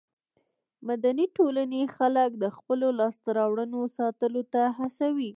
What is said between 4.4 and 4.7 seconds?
ته